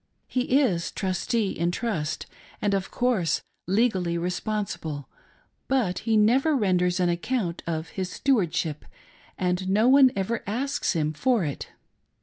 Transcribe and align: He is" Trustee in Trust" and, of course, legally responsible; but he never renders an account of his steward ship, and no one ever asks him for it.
He 0.25 0.59
is" 0.59 0.91
Trustee 0.91 1.51
in 1.51 1.69
Trust" 1.69 2.25
and, 2.59 2.73
of 2.73 2.89
course, 2.89 3.43
legally 3.67 4.17
responsible; 4.17 5.07
but 5.67 5.99
he 5.99 6.17
never 6.17 6.55
renders 6.55 6.99
an 6.99 7.09
account 7.09 7.61
of 7.67 7.89
his 7.89 8.09
steward 8.09 8.51
ship, 8.55 8.83
and 9.37 9.69
no 9.69 9.87
one 9.87 10.11
ever 10.15 10.41
asks 10.47 10.93
him 10.93 11.13
for 11.13 11.45
it. 11.45 11.67